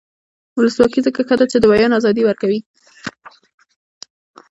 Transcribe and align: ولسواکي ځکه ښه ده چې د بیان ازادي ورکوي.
ولسواکي 0.57 0.99
ځکه 1.07 1.19
ښه 1.27 1.35
ده 1.39 1.45
چې 1.51 1.57
د 1.59 1.65
بیان 1.71 1.91
ازادي 1.99 2.23
ورکوي. 2.25 2.59